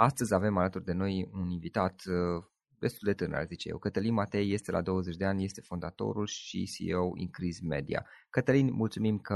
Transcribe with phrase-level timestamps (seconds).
[0.00, 2.44] Astăzi avem alături de noi un invitat uh,
[2.78, 3.78] destul de tânăr, zice eu.
[3.78, 8.06] Cătălin Matei este la 20 de ani, este fondatorul și CEO Increase Media.
[8.30, 9.34] Cătălin, mulțumim că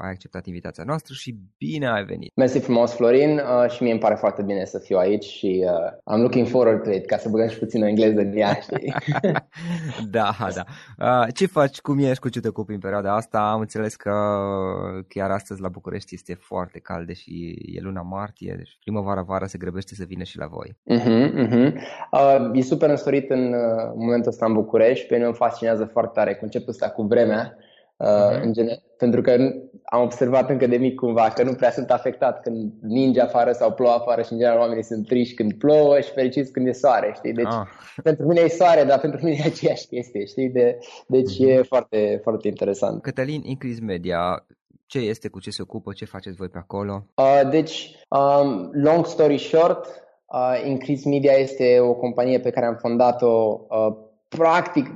[0.00, 2.36] ai acceptat invitația noastră și bine ai venit.
[2.36, 6.14] Mersi frumos, Florin, uh, și mie îmi pare foarte bine să fiu aici și uh,
[6.14, 8.94] I'm looking forward to it, ca să băgăm și puțin o engleză în ea, știi?
[10.16, 10.64] da, da.
[10.98, 13.38] Uh, ce faci, cum ești, cu ce te ocupi în perioada asta?
[13.38, 14.12] Am înțeles că
[15.08, 17.30] chiar astăzi la București este foarte cald, deși
[17.76, 20.76] e luna martie, deci primăvara-vara se grăbește să vină și la voi.
[20.98, 21.72] Uh-huh, uh-huh.
[22.10, 26.10] Uh, e super însorit în uh, momentul ăsta în București, pe mine îmi fascinează foarte
[26.14, 27.56] tare conceptul ăsta cu vremea
[28.00, 28.42] uh-huh.
[28.42, 29.36] în general, pentru că
[29.84, 33.72] am observat încă de mic cumva că nu prea sunt afectat când ninge afară sau
[33.72, 37.12] plouă afară și în general oamenii sunt triști când plouă și fericiți când e soare,
[37.16, 37.32] știi?
[37.32, 37.66] Deci ah.
[38.02, 40.48] pentru mine e soare, dar pentru mine e aceeași chestie, știi?
[40.48, 41.48] De, deci uh-huh.
[41.48, 43.02] e foarte, foarte interesant.
[43.02, 44.46] Cătălin, Increase Media,
[44.86, 47.06] ce este, cu ce se ocupă, ce faceți voi pe acolo?
[47.14, 49.86] Uh, deci, um, long story short,
[50.26, 53.96] uh, Increase Media este o companie pe care am fondat-o uh,
[54.28, 54.86] practic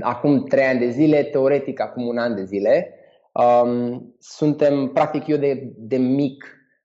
[0.00, 2.94] acum trei ani de zile, teoretic acum un an de zile.
[3.32, 6.44] Um, suntem, practic eu de, de mic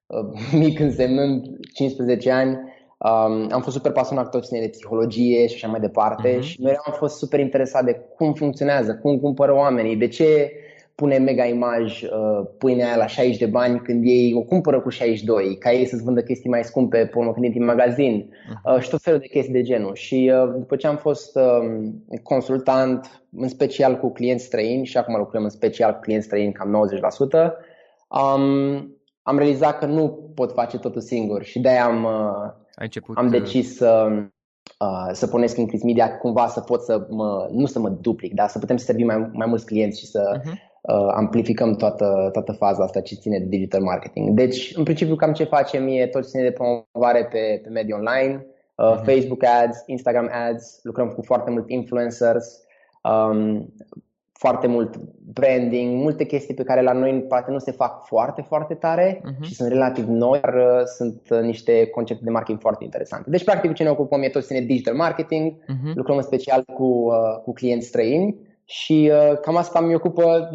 [0.63, 2.51] mic însemnând 15 ani,
[2.97, 6.41] um, am fost super pasionat tot ține de psihologie și așa mai departe uh-huh.
[6.41, 10.51] și mereu am fost super interesat de cum funcționează, cum cumpără oamenii, de ce
[10.99, 14.89] pune mega imaj uh, pâinea aia la 60 de bani când ei o cumpără cu
[14.89, 18.29] 62, ca ei să-ți vândă chestii mai scumpe pe urmă când intri în magazin
[18.63, 19.95] uh, și tot felul de chestii de genul.
[19.95, 21.89] Și uh, după ce am fost uh,
[22.23, 26.89] consultant, în special cu clienți străini și acum lucrăm în special cu clienți străini cam
[27.49, 27.51] 90%,
[28.07, 33.25] um, am realizat că nu pot face totul singur și de-aia am, uh, început, am
[33.25, 34.07] uh, decis să,
[34.79, 38.33] uh, să pornesc în Chris Media cumva să pot să mă, nu să mă duplic,
[38.33, 40.68] dar să putem să servim mai, mai mulți clienți și să uh-huh.
[40.81, 44.29] Uh, amplificăm toată, toată faza asta ce ține de digital marketing.
[44.29, 47.93] Deci, în principiu, cam ce facem e tot ce ține de promovare pe, pe medii
[47.93, 48.45] online,
[48.75, 49.03] uh, uh-huh.
[49.03, 52.63] Facebook ads, Instagram ads, lucrăm cu foarte mult influencers,
[53.03, 53.73] um,
[54.31, 54.95] foarte mult
[55.33, 59.41] branding, multe chestii pe care la noi poate nu se fac foarte, foarte tare uh-huh.
[59.41, 63.29] și sunt relativ noi, dar uh, sunt uh, niște concepte de marketing foarte interesante.
[63.29, 65.93] Deci, practic, ce ne ocupăm e tot ține digital marketing, uh-huh.
[65.93, 68.35] lucrăm în special cu, uh, cu clienți străini
[68.71, 70.49] și uh, cam asta mi ocupă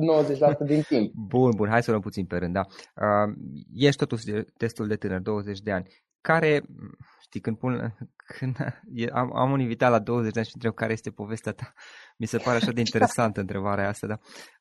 [0.64, 1.12] 90% din timp.
[1.28, 2.60] Bun, bun, hai să luăm puțin pe rând, da.
[2.60, 3.34] Uh,
[3.74, 4.24] ești totuși
[4.56, 5.86] destul de tânăr, 20 de ani.
[6.20, 6.62] Care,
[7.20, 7.96] știi, când pun,
[8.36, 8.56] când
[9.12, 11.72] am, am un invitat la 20 de ani și întreb care este povestea ta,
[12.16, 14.18] mi se pare așa de interesantă întrebarea asta, da.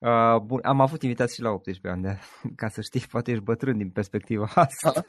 [0.09, 2.19] Uh, bun, am avut invitați și la 18 ani, de,
[2.55, 5.03] ca să știi, poate ești bătrân din perspectiva asta.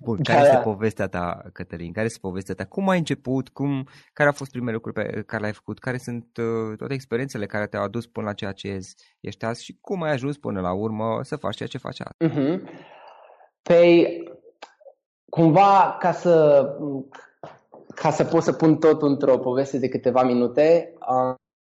[0.00, 0.62] Bun, care da, este da.
[0.62, 1.92] povestea ta, Cătălin?
[1.92, 2.64] Care este povestea ta?
[2.64, 3.48] Cum ai început?
[3.48, 5.78] Cum, care au fost primele lucruri pe care le-ai făcut?
[5.78, 8.78] Care sunt uh, toate experiențele care te-au adus până la ceea ce
[9.20, 12.32] ești azi și cum ai ajuns până la urmă să faci ceea ce faci azi?
[12.32, 12.60] Uh-huh.
[13.62, 14.22] Păi,
[15.30, 16.66] cumva, ca să,
[17.94, 20.94] ca să pot să pun tot într-o poveste de câteva minute,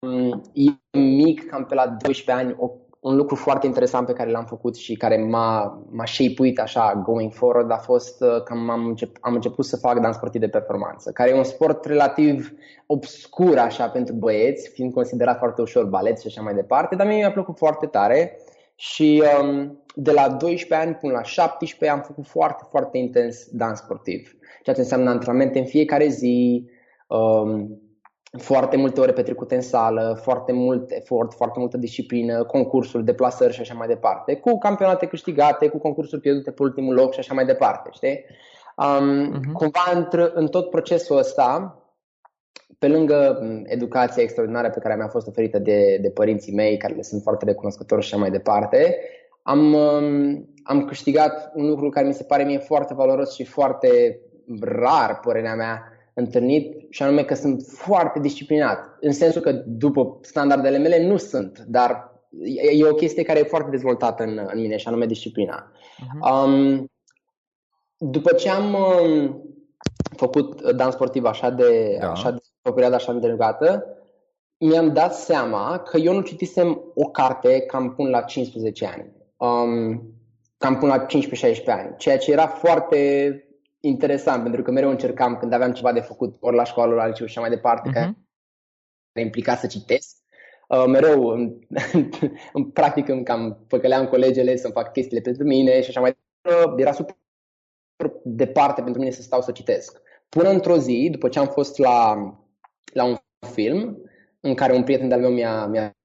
[0.01, 2.71] um, e mic, cam pe la 12 ani, o,
[3.07, 7.33] un lucru foarte interesant pe care l-am făcut și care m-a, m-a shape așa going
[7.33, 11.11] forward a fost uh, că am, încep, am început să fac dans sportiv de performanță,
[11.11, 12.53] care e un sport relativ
[12.87, 17.17] obscur așa pentru băieți, fiind considerat foarte ușor balet și așa mai departe, dar mie
[17.17, 18.39] mi-a plăcut foarte tare
[18.75, 23.79] și um, de la 12 ani până la 17 am făcut foarte, foarte intens dans
[23.79, 24.37] sportiv.
[24.63, 26.69] Ceea ce înseamnă antrenamente în fiecare zi,
[27.09, 27.81] um,
[28.37, 33.61] foarte multe ore petrecute în sală, foarte mult efort, foarte multă disciplină, concursuri, deplasări și
[33.61, 37.45] așa mai departe, cu campionate câștigate, cu concursuri pierdute pe ultimul loc și așa mai
[37.47, 38.25] departe, știi?
[38.77, 39.53] Um, uh-huh.
[39.53, 41.81] Cumva în, în tot procesul ăsta,
[42.79, 47.03] pe lângă educația extraordinară pe care mi-a fost oferită de, de părinții mei, care le
[47.03, 48.99] sunt foarte recunoscători și așa mai departe,
[49.43, 54.21] am, um, am câștigat un lucru care mi se pare mie foarte valoros și foarte
[54.61, 55.83] rar, părerea mea,
[56.19, 58.97] întâlnit, și anume că sunt foarte disciplinat.
[59.01, 62.13] În sensul că după standardele mele nu sunt, dar
[62.45, 65.73] e, e o chestie care e foarte dezvoltată în, în mine, și anume disciplina.
[65.73, 66.45] Uh-huh.
[66.45, 66.91] Um,
[67.99, 69.43] după ce am um,
[70.17, 72.11] făcut dans sportiv așa de, da.
[72.11, 73.85] așa de o perioadă așa îndelungată,
[74.59, 79.13] mi-am dat seama că eu nu citisem o carte cam până la 15 ani.
[79.37, 80.03] Um,
[80.59, 83.41] cam până la 15-16 ani, ceea ce era foarte
[83.87, 87.07] interesant, pentru că mereu încercam când aveam ceva de făcut, ori la școală, ori la
[87.07, 87.93] liceu și așa mai departe, uh-huh.
[87.93, 90.17] care implica să citesc.
[90.69, 91.59] Uh, mereu, în,
[92.53, 96.81] în practic, îmi cam păcăleam colegele să-mi fac chestiile pentru mine și așa mai departe.
[96.83, 97.17] Era super
[98.25, 100.01] departe pentru mine să stau să citesc.
[100.29, 102.15] Până într-o zi, după ce am fost la
[102.97, 103.17] la un
[103.53, 103.99] film
[104.41, 105.96] în care un prieten de-al meu mi-a, mi-a,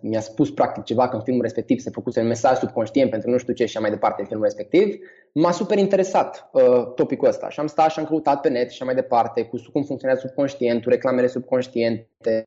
[0.00, 3.38] mi-a spus practic ceva că în filmul respectiv se făcuse un mesaj subconștient pentru nu
[3.38, 4.94] știu ce și așa mai departe în filmul respectiv,
[5.32, 8.72] m-a super interesat uh, topicul ăsta și am stat și am căutat pe net și
[8.72, 12.42] așa mai departe cu cum funcționează subconștientul, reclamele subconștiente,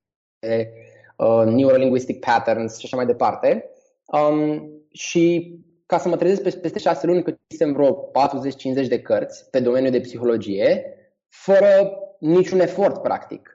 [1.17, 3.69] uh, neurolinguistic patterns și așa mai departe.
[4.05, 9.49] Um, și ca să mă trezesc peste șase luni că citisem vreo 40-50 de cărți
[9.49, 10.85] pe domeniul de psihologie,
[11.29, 13.52] fără niciun efort, practic.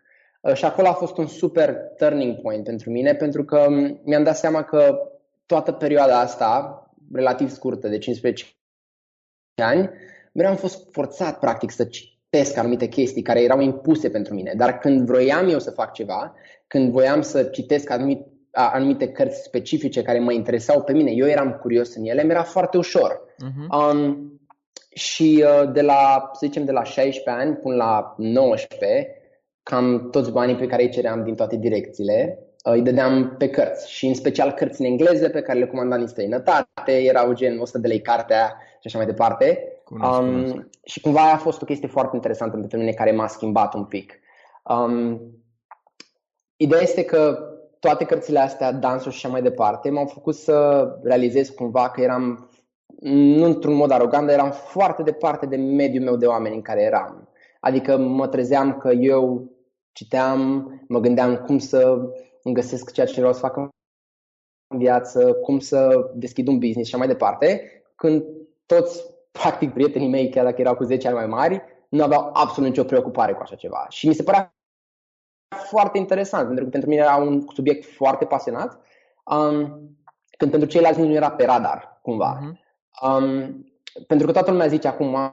[0.49, 3.67] Uh, și acolo a fost un super turning point pentru mine, pentru că
[4.05, 4.99] mi-am dat seama că
[5.47, 8.47] toată perioada asta, relativ scurtă, de 15
[9.63, 9.91] ani,
[10.33, 14.53] mereu am fost forțat, practic, să citesc anumite chestii care erau impuse pentru mine.
[14.57, 16.35] Dar când vroiam eu să fac ceva,
[16.67, 21.53] când voiam să citesc anumite, anumite cărți specifice care mă interesau pe mine, eu eram
[21.53, 23.21] curios în ele, mi-era foarte ușor.
[23.21, 23.93] Uh-huh.
[23.93, 24.33] Um,
[24.91, 29.19] și uh, de la, să zicem, de la 16 ani până la 19,
[29.69, 33.91] cam toți banii pe care îi ceream din toate direcțiile, uh, îi dădeam pe cărți
[33.91, 37.79] și în special cărți în engleză pe care le comandam din străinătate, erau gen 100
[37.79, 39.73] de lei cartea și așa mai departe.
[39.85, 40.55] Cunosc, um, cunosc.
[40.85, 44.19] Și cumva a fost o chestie foarte interesantă pentru mine care m-a schimbat un pic.
[44.65, 45.21] Um,
[46.57, 47.39] ideea este că
[47.79, 52.51] toate cărțile astea, dansul și așa mai departe, m-au făcut să realizez cumva că eram
[53.01, 56.83] nu într-un mod arogant, dar eram foarte departe de mediul meu de oameni în care
[56.83, 57.29] eram.
[57.61, 59.57] Adică mă trezeam că eu
[59.99, 61.99] citeam, mă gândeam cum să
[62.43, 63.69] îmi găsesc ceea ce vreau să fac în
[64.79, 67.63] viață, cum să deschid un business și așa mai departe,
[67.97, 68.25] când
[68.67, 72.69] toți, practic, prietenii mei, chiar dacă erau cu 10 ani mai mari, nu aveau absolut
[72.69, 73.87] nicio preocupare cu așa ceva.
[73.89, 74.55] Și mi se părea
[75.69, 78.81] foarte interesant, pentru că pentru mine era un subiect foarte pasionat,
[79.25, 79.61] um,
[80.37, 82.39] când pentru ceilalți nu era pe radar, cumva.
[82.39, 82.57] Uh-huh.
[83.09, 83.67] Um,
[84.07, 85.31] pentru că toată lumea zice acum, am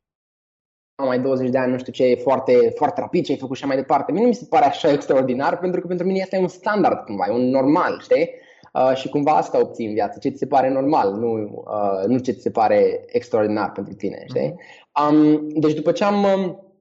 [1.03, 3.65] mai 20 de ani, nu știu ce, e foarte, foarte rapid ce ai făcut și
[3.65, 4.11] mai departe.
[4.11, 7.25] Mie nu mi se pare așa extraordinar, pentru că pentru mine este un standard cumva,
[7.27, 8.29] e un normal, știi?
[8.73, 12.17] Uh, și cumva asta obții în viață, ce ți se pare normal, nu, uh, nu
[12.17, 14.51] ce ți se pare extraordinar pentru tine, știi?
[14.51, 15.09] Uh-huh.
[15.09, 16.73] Um, deci după ce am, um,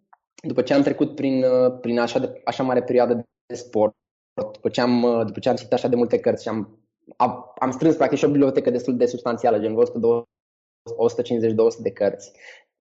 [0.43, 3.15] după ce am trecut prin, uh, prin așa, de, așa mare perioadă
[3.47, 3.93] de sport,
[4.53, 6.79] după ce am, uh, după ce am citit așa de multe cărți și am,
[7.17, 9.79] am, am strâns practic și o bibliotecă destul de substanțială, gen 150-200
[11.83, 12.33] de cărți,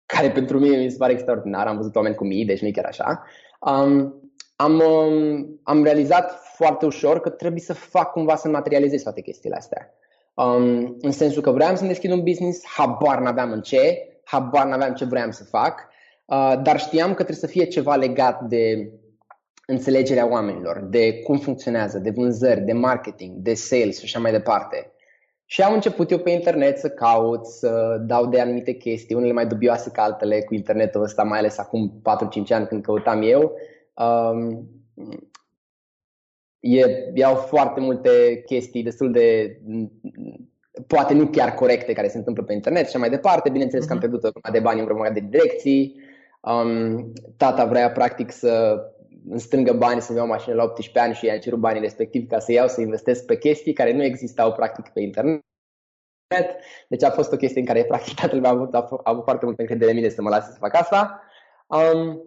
[0.06, 2.70] care pentru mine mi se pare extraordinar, am văzut oameni cu mii, deci nu e
[2.70, 3.24] chiar așa.
[3.60, 4.20] Um,
[4.56, 9.56] am, um, am realizat foarte ușor că trebuie să fac cumva să materializez toate chestiile
[9.56, 9.94] astea.
[10.34, 14.94] Um, în sensul că vreau să-mi deschid un business, habar n-aveam în ce, habar n-aveam
[14.94, 15.88] ce vreau să fac,
[16.24, 18.90] uh, dar știam că trebuie să fie ceva legat de
[19.66, 24.92] înțelegerea oamenilor, de cum funcționează, de vânzări, de marketing, de sales și așa mai departe.
[25.48, 29.46] Și am început eu pe internet să caut, să dau de anumite chestii, unele mai
[29.46, 33.52] dubioase ca altele cu internetul ăsta, mai ales acum 4-5 ani când căutam eu.
[33.94, 34.68] Um,
[36.60, 39.58] e, iau foarte multe chestii destul de
[40.86, 43.50] poate nu chiar corecte care se întâmplă pe internet și mai departe.
[43.50, 43.88] Bineînțeles uh-huh.
[43.88, 44.10] că am mhm.
[44.10, 46.00] pierdut o de bani în vreo de direcții.
[46.40, 48.80] Um, tata vrea practic să
[49.30, 52.38] îmi strângă bani să-mi iau mașină la 18 ani și i-am cerut banii respectiv ca
[52.38, 55.42] să iau, să investesc pe chestii care nu existau practic pe internet.
[56.88, 59.44] Deci a fost o chestie în care practic tatăl meu a avut, a avut foarte
[59.44, 61.20] multă încredere în mine să mă lase să fac asta.
[61.66, 62.22] Um,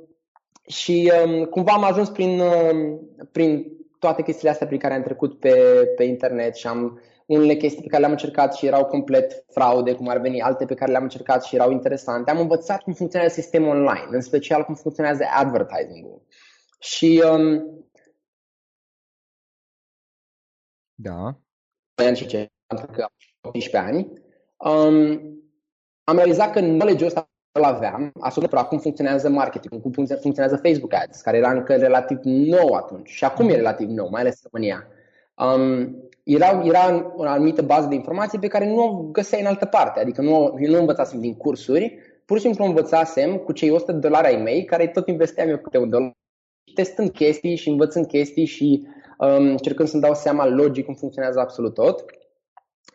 [0.68, 3.00] și um, cumva am ajuns prin, um,
[3.32, 3.66] prin
[4.00, 5.54] toate chestiile astea prin care am trecut pe,
[5.96, 10.08] pe internet și am unele chestii pe care le-am încercat și erau complet fraude, cum
[10.08, 12.32] ar veni, alte pe care le-am încercat și erau interesante.
[12.32, 16.22] Am învățat cum funcționează sistemul online, în special cum funcționează advertising-ul.
[16.80, 17.64] Și um,
[20.96, 21.40] da.
[22.14, 24.14] și ce, pentru că am 18 ani,
[24.58, 25.22] um,
[26.04, 31.22] am realizat că knowledge-ul ăsta îl aveam asupra cum funcționează marketing, cum funcționează Facebook Ads,
[31.22, 34.88] care era încă relativ nou atunci și acum e relativ nou, mai ales în România.
[35.36, 39.66] Um, era, era o anumită bază de informații pe care nu o găseai în altă
[39.66, 43.92] parte, adică nu, eu nu învățasem din cursuri, pur și simplu învățasem cu cei 100
[43.92, 46.18] de dolari ai mei, care tot investeam eu câte un dolar
[46.74, 51.74] testând chestii și învățând chestii și um, încercând să-mi dau seama logic cum funcționează absolut
[51.74, 52.06] tot,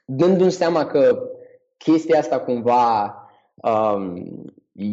[0.04, 1.28] dându-mi seama că
[1.76, 3.14] chestia asta cumva
[3.54, 4.22] um,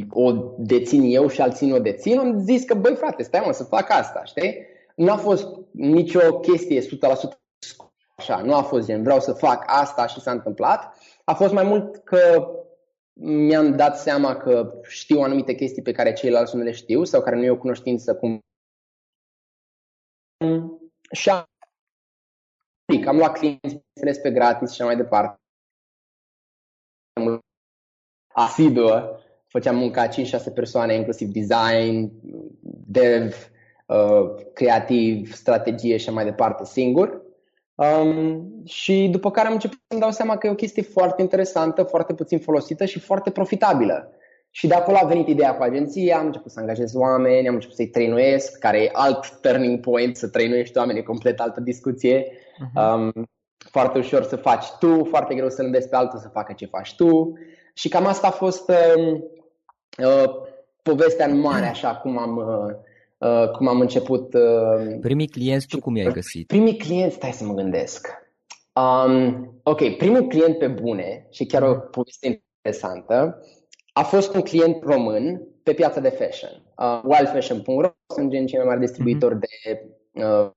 [0.09, 3.51] o dețin eu și alții nu o dețin, am zis că, băi frate, stai mă
[3.51, 4.65] să fac asta, știi?
[4.95, 6.85] Nu a fost nicio chestie 100%
[8.15, 11.63] așa, nu a fost gen vreau să fac asta și s-a întâmplat, a fost mai
[11.63, 12.47] mult că
[13.13, 17.35] mi-am dat seama că știu anumite chestii pe care ceilalți nu le știu sau care
[17.35, 18.39] nu e o cunoștință cum
[21.11, 21.45] și am,
[23.05, 25.39] am luat clienți pe gratis și mai departe.
[28.33, 30.09] Asiduă, făceam munca 5-6
[30.53, 32.11] persoane, inclusiv design,
[32.87, 33.51] dev,
[33.85, 37.21] uh, creativ, strategie și mai departe, singur.
[37.75, 41.83] Um, și după care am început să-mi dau seama că e o chestie foarte interesantă,
[41.83, 44.11] foarte puțin folosită și foarte profitabilă.
[44.53, 47.75] Și de acolo a venit ideea cu agenția, am început să angajez oameni, am început
[47.75, 52.23] să-i trăinuiesc, care e alt turning point, să trăinuiești oameni, e complet altă discuție.
[52.23, 52.95] Uh-huh.
[52.95, 56.65] Um, foarte ușor să faci tu, foarte greu să înveți pe altul să facă ce
[56.65, 57.33] faci tu.
[57.73, 59.19] Și cam asta a fost uh,
[59.97, 60.31] uh,
[60.81, 62.75] povestea în mare, așa cum am, uh,
[63.29, 64.33] uh, cum am început.
[64.33, 66.47] Uh, primii clienți tu cum i-ai găsit?
[66.47, 68.07] Primii clienți, stai să mă gândesc.
[68.73, 73.45] Um, ok, primul client pe bune și chiar o poveste interesantă
[73.93, 76.63] a fost un client român pe piața de fashion.
[76.77, 79.39] Uh, wildfashion.ro sunt gen cei mai mari distribuitori mm-hmm.
[79.39, 80.49] de, uh,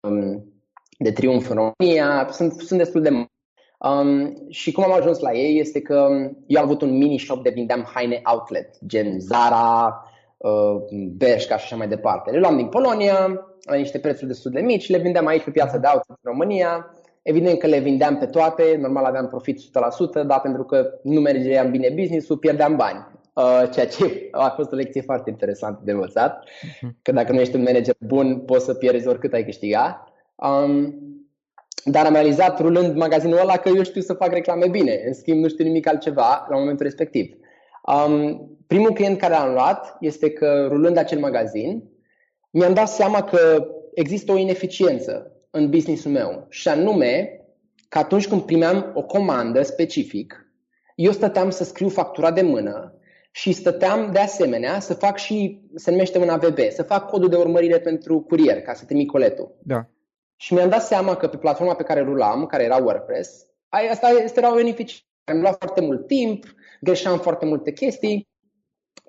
[0.00, 0.52] um,
[0.98, 3.34] de triumf în România, sunt, sunt destul de mari.
[3.78, 6.08] Um, și cum am ajuns la ei este că
[6.46, 10.04] eu am avut un mini shop de vindeam haine outlet, gen Zara,
[10.36, 10.76] uh,
[11.16, 12.30] Bershka și așa mai departe.
[12.30, 15.78] Le luam din Polonia, la niște prețuri destul de mici, le vindeam aici pe piața
[15.78, 16.95] de outlet în România
[17.26, 21.70] Evident că le vindeam pe toate, normal aveam profit 100%, dar pentru că nu mergeam
[21.70, 23.06] bine business-ul, pierdeam bani.
[23.34, 26.44] Uh, ceea ce a fost o lecție foarte interesantă de învățat,
[26.80, 26.96] mhm.
[27.02, 30.12] că dacă nu ești un manager bun, poți să pierzi oricât ai câștiga.
[30.34, 30.94] Um,
[31.84, 35.42] dar am realizat rulând magazinul ăla că eu știu să fac reclame bine, în schimb
[35.42, 37.34] nu știu nimic altceva la momentul respectiv.
[37.82, 41.82] Um, primul client care l-am luat este că rulând acel magazin,
[42.50, 47.40] mi-am dat seama că există o ineficiență în businessul meu și anume
[47.88, 50.46] că atunci când primeam o comandă specific,
[50.94, 52.94] eu stăteam să scriu factura de mână
[53.30, 57.36] și stăteam de asemenea să fac și, se numește un AVB, să fac codul de
[57.36, 59.56] urmărire pentru curier, ca să trimit coletul.
[59.62, 59.88] Da.
[60.36, 63.46] Și mi-am dat seama că pe platforma pe care rulam, care era WordPress,
[63.90, 64.98] asta este era o beneficiu.
[65.24, 66.44] Am luat foarte mult timp,
[66.80, 68.28] greșeam foarte multe chestii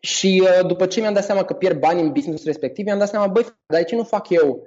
[0.02, 3.10] și uh, după ce mi-am dat seama că pierd bani în business respectiv, mi-am dat
[3.10, 4.64] seama, băi, dar de ce nu fac eu,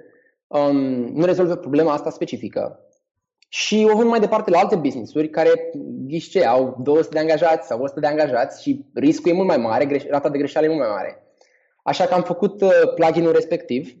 [0.51, 0.77] um,
[1.13, 2.79] nu rezolvă problema asta specifică?
[3.53, 5.49] Și o vând mai departe la alte business-uri care,
[6.07, 10.05] ghiște, au 200 de angajați sau 100 de angajați și riscul e mult mai mare,
[10.09, 11.23] rata de greșeală e mult mai mare.
[11.83, 13.97] Așa că am făcut uh, plugin-ul respectiv,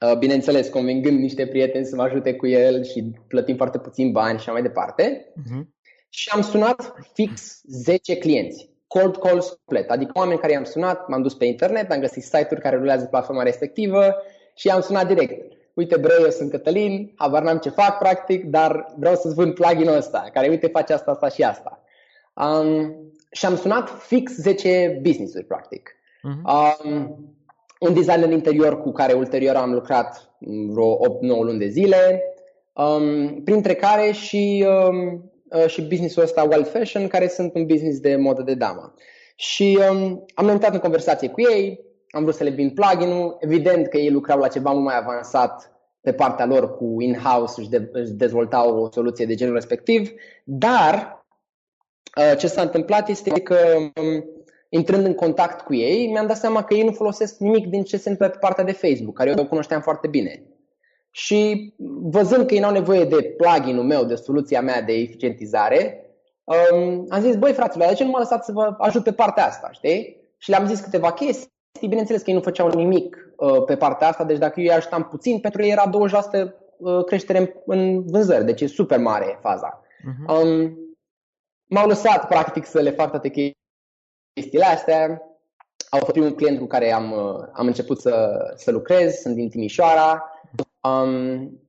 [0.00, 4.38] uh, bineînțeles, convingând niște prieteni să mă ajute cu el și plătim foarte puțin bani
[4.38, 5.32] și așa mai departe.
[5.32, 5.64] Uh-huh.
[6.08, 11.22] Și am sunat fix 10 clienți, cold calls complet, adică oameni care i-am sunat, m-am
[11.22, 14.14] dus pe internet, am găsit site-uri care rulează platforma respectivă
[14.56, 18.94] și i-am sunat direct uite bre, eu sunt Cătălin, habar n-am ce fac practic, dar
[18.98, 21.82] vreau să-ți vând plugin-ul ăsta, care uite face asta, asta și asta.
[22.34, 22.96] Um,
[23.30, 25.90] și am sunat fix 10 business-uri practic.
[25.90, 26.82] Uh-huh.
[26.84, 27.34] Um,
[27.78, 30.36] un designer interior cu care ulterior am lucrat
[30.68, 32.22] vreo 8-9 luni de zile,
[32.72, 38.00] um, printre care și, um, uh, și businessul ăsta Wild Fashion, care sunt un business
[38.00, 38.94] de modă de damă.
[39.34, 41.85] Și um, am intrat în conversație cu ei,
[42.16, 43.36] am vrut să le vin plugin-ul.
[43.40, 47.68] Evident că ei lucrau la ceva mult mai avansat pe partea lor cu in-house, își,
[47.68, 50.10] de, își dezvoltau o soluție de genul respectiv,
[50.44, 51.24] dar
[52.18, 54.24] uh, ce s-a întâmplat este că um,
[54.68, 57.96] intrând în contact cu ei, mi-am dat seama că ei nu folosesc nimic din ce
[57.96, 60.42] se întâmplă pe partea de Facebook, care eu o cunoșteam foarte bine.
[61.10, 66.04] Și văzând că ei n-au nevoie de plugin-ul meu, de soluția mea de eficientizare,
[66.44, 69.46] um, am zis, băi fraților, de ce nu mă lăsați să vă ajut pe partea
[69.46, 70.16] asta, știi?
[70.38, 74.24] Și le-am zis câteva chestii bineînțeles că ei nu făceau nimic uh, pe partea asta,
[74.24, 78.60] deci dacă eu îi ajutam puțin, pentru ei era 20% uh, creștere în vânzări, deci
[78.60, 79.80] e super mare faza.
[79.80, 80.42] Uh-huh.
[80.42, 80.78] Um,
[81.66, 83.28] m-au lăsat practic să le fac toate
[84.34, 85.22] chestiile astea.
[85.90, 89.48] Au fost primul client cu care am, uh, am început să, să lucrez, sunt din
[89.48, 90.30] Timișoara.
[90.80, 91.60] Um,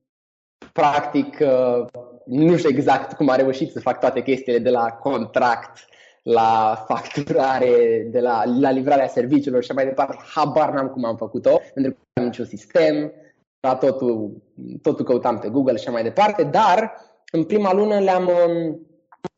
[0.72, 1.86] practic, uh,
[2.24, 5.87] nu știu exact cum a reușit să fac toate chestiile de la contract
[6.28, 11.60] la facturare, de la, la livrarea serviciilor și mai departe, habar n-am cum am făcut-o,
[11.74, 13.12] pentru că nu am niciun sistem,
[13.60, 14.42] la totul,
[14.82, 16.92] totul căutam pe Google și mai departe, dar
[17.32, 18.86] în prima lună le-am, um,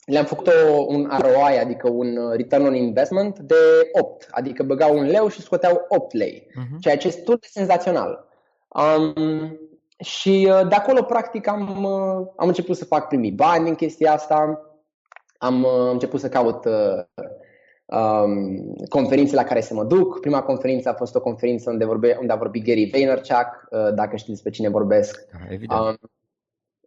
[0.04, 3.54] le-am făcut o, un ROI, adică un return on investment de
[4.00, 6.78] 8, adică băgau un leu și scoteau 8 lei, uh-huh.
[6.80, 8.28] ceea ce este de senzațional.
[8.68, 9.58] Um,
[9.98, 14.12] și uh, de acolo, practic, am, uh, am început să fac primii bani în chestia
[14.12, 14.64] asta
[15.40, 17.24] am uh, început să caut uh,
[17.84, 20.20] um, conferințe la care să mă duc.
[20.20, 24.16] Prima conferință a fost o conferință unde, vorbe, unde a vorbit Gary Vaynerchuk, uh, dacă
[24.16, 25.26] știți despre cine vorbesc.
[25.32, 25.80] Ah, evident.
[25.80, 25.96] Um,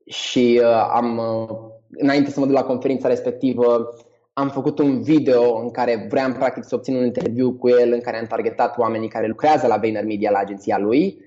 [0.06, 1.50] și uh, am, uh,
[1.90, 3.90] înainte să mă duc la conferința respectivă,
[4.34, 8.02] am făcut un video în care vreau practic să obțin un interviu cu el în
[8.02, 11.18] care am targetat oamenii care lucrează la VaynerMedia, la agenția lui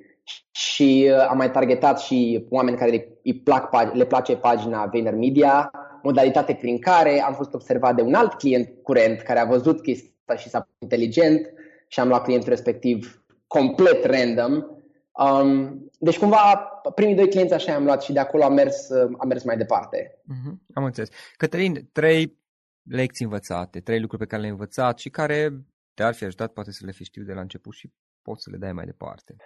[0.50, 5.70] și uh, am mai targetat și oameni care îi plac, le place pagina VaynerMedia
[6.06, 10.10] modalitate prin care am fost observat de un alt client curent care a văzut chestia
[10.26, 11.52] asta și s-a inteligent
[11.88, 14.64] și am luat clientul respectiv complet random.
[15.12, 16.54] Um, deci cumva
[16.94, 20.20] primii doi clienți așa am luat și de acolo am mers, am mers mai departe.
[20.22, 21.08] Uh-huh, am înțeles.
[21.36, 22.38] Cătălin, trei
[22.82, 25.52] lecții învățate, trei lucruri pe care le-ai învățat și care
[25.94, 27.92] te-ar fi ajutat poate să le fi știut de la început și
[28.22, 29.36] poți să le dai mai departe.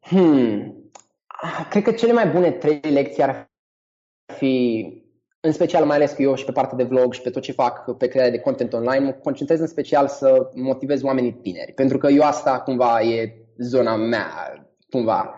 [0.00, 0.90] Hmm.
[1.70, 3.50] Cred că cele mai bune trei lecții ar
[4.26, 4.86] fi
[5.44, 7.52] în special mai ales că eu și pe partea de vlog și pe tot ce
[7.52, 11.98] fac pe crearea de content online, mă concentrez în special să motivez oamenii tineri, pentru
[11.98, 14.28] că eu asta cumva e zona mea,
[14.90, 15.34] cumva.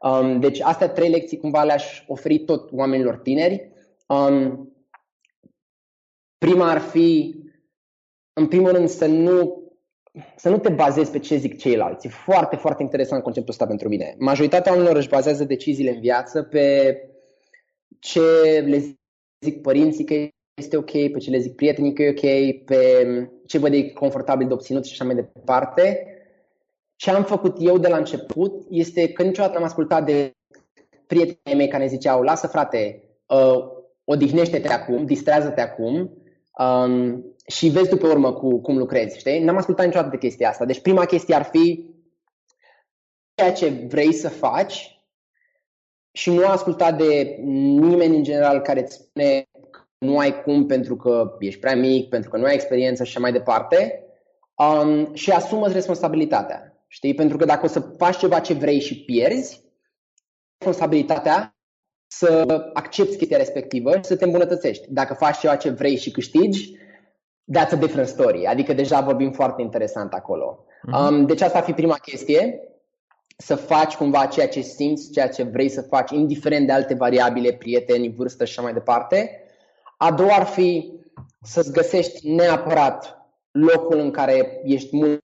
[0.00, 3.70] Um, deci astea trei lecții cumva le-aș oferi tot oamenilor tineri.
[4.06, 4.72] Um,
[6.38, 7.40] prima ar fi,
[8.32, 9.56] în primul rând, să nu
[10.36, 12.06] să nu te bazezi pe ce zic ceilalți.
[12.06, 14.14] E foarte, foarte interesant conceptul ăsta pentru mine.
[14.18, 16.96] Majoritatea oamenilor își bazează deciziile în viață pe
[18.02, 18.20] ce
[18.66, 18.96] le
[19.40, 20.14] zic părinții că
[20.54, 24.46] este ok, pe ce le zic prietenii că e ok, pe ce văd e confortabil
[24.46, 26.06] de obținut și așa mai departe.
[26.96, 30.32] Ce am făcut eu de la început este că niciodată n-am ascultat de
[31.06, 33.64] prietenii mei care ne ziceau lasă frate, uh,
[34.04, 36.16] odihnește-te acum, distrează-te acum
[36.58, 39.40] um, și vezi tu pe urmă cu cum lucrezi, știi?
[39.40, 40.64] N-am ascultat niciodată de chestia asta.
[40.64, 41.94] Deci prima chestie ar fi
[43.34, 45.01] ceea ce vrei să faci
[46.12, 50.96] și nu asculta de nimeni în general care îți spune că nu ai cum pentru
[50.96, 54.04] că ești prea mic, pentru că nu ai experiență și așa mai departe
[54.54, 56.76] um, și asumă responsabilitatea.
[56.88, 57.14] Știi?
[57.14, 59.64] Pentru că dacă o să faci ceva ce vrei și pierzi,
[60.58, 61.56] responsabilitatea
[62.06, 64.86] să accepti chestia respectivă și să te îmbunătățești.
[64.88, 66.76] Dacă faci ceva ce vrei și câștigi,
[67.58, 68.46] that's a different story.
[68.46, 70.64] Adică deja vorbim foarte interesant acolo.
[70.64, 71.08] Uh-huh.
[71.08, 72.60] Um, deci asta ar fi prima chestie,
[73.36, 77.52] să faci cumva ceea ce simți, ceea ce vrei să faci, indiferent de alte variabile,
[77.52, 79.44] prieteni, vârstă și așa mai departe.
[79.96, 80.92] A doua ar fi
[81.42, 83.16] să-ți găsești neapărat
[83.50, 85.20] locul în care ești mult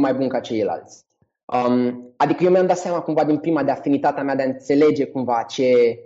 [0.00, 1.04] mai bun ca ceilalți.
[1.44, 5.06] Um, adică eu mi-am dat seama cumva din prima de afinitatea mea de a înțelege
[5.06, 5.98] cumva ce,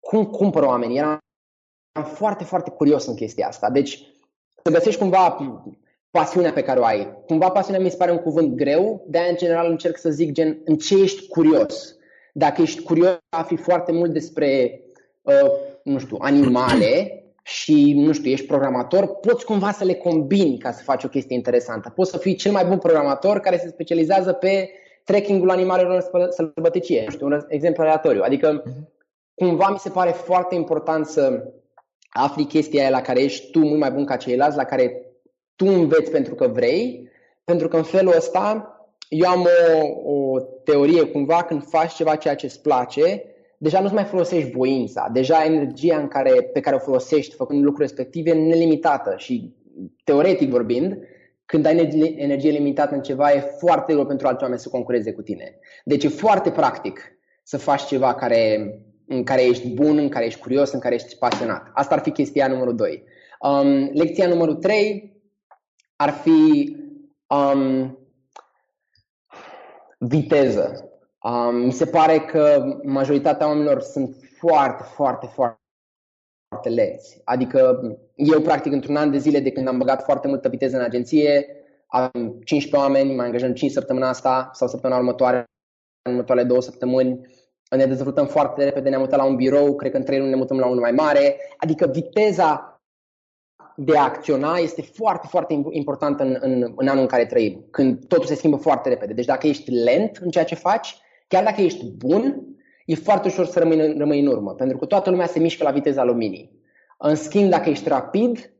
[0.00, 0.98] cum cumpără oamenii.
[0.98, 1.18] Eram
[2.04, 3.70] foarte, foarte curios în chestia asta.
[3.70, 4.12] Deci
[4.62, 5.36] să găsești cumva
[6.10, 7.22] pasiunea pe care o ai.
[7.26, 10.32] Cumva pasiunea mi se pare un cuvânt greu, de aia în general încerc să zic
[10.32, 11.96] gen în ce ești curios.
[12.32, 14.80] Dacă ești curios, a fi foarte mult despre,
[15.22, 15.50] uh,
[15.84, 20.82] nu știu, animale și, nu știu, ești programator, poți cumva să le combini ca să
[20.82, 21.92] faci o chestie interesantă.
[21.94, 24.70] Poți să fii cel mai bun programator care se specializează pe
[25.04, 27.02] tracking-ul animalelor în sălbăticie.
[27.04, 28.22] Nu știu, un exemplu aleatoriu.
[28.22, 28.62] Adică,
[29.34, 31.52] cumva mi se pare foarte important să
[32.10, 35.09] afli chestia aia la care ești tu mult mai bun ca ceilalți, la care
[35.60, 37.10] tu înveți pentru că vrei,
[37.44, 38.74] pentru că în felul ăsta
[39.08, 39.46] eu am
[40.04, 43.24] o, o teorie cumva când faci ceva ceea ce îți place,
[43.58, 47.88] deja nu-ți mai folosești voința, deja energia în care, pe care o folosești făcând lucruri
[47.88, 49.54] respective e nelimitată și
[50.04, 50.98] teoretic vorbind,
[51.44, 55.22] când ai energie limitată în ceva, e foarte greu pentru alți oameni să concureze cu
[55.22, 55.58] tine.
[55.84, 57.00] Deci e foarte practic
[57.42, 58.74] să faci ceva care,
[59.06, 61.70] în care ești bun, în care ești curios, în care ești pasionat.
[61.72, 63.04] Asta ar fi chestia numărul 2.
[63.40, 65.19] Um, lecția numărul 3
[66.00, 66.76] ar fi
[67.26, 67.98] um,
[69.98, 70.90] viteză.
[71.22, 75.60] Um, mi se pare că majoritatea oamenilor sunt foarte, foarte, foarte,
[76.48, 77.20] foarte lenți.
[77.24, 77.80] Adică
[78.14, 81.46] eu, practic, într-un an de zile de când am băgat foarte multă viteză în agenție,
[81.86, 82.10] am
[82.44, 85.44] 15 oameni, mai angajăm 5 săptămâna asta sau săptămâna următoare,
[86.02, 87.20] în următoarele două săptămâni.
[87.76, 90.36] Ne dezvoltăm foarte repede, ne-am mutat la un birou, cred că în 3 luni ne
[90.36, 91.36] mutăm la unul mai mare.
[91.56, 92.69] Adică viteza
[93.84, 98.06] de a acționa este foarte, foarte important în, în, în anul în care trăim, când
[98.06, 99.12] totul se schimbă foarte repede.
[99.12, 100.96] Deci dacă ești lent în ceea ce faci,
[101.28, 102.42] chiar dacă ești bun,
[102.86, 105.70] e foarte ușor să rămâi, rămâi în urmă, pentru că toată lumea se mișcă la
[105.70, 106.58] viteza luminii.
[106.98, 108.52] În schimb, dacă ești rapid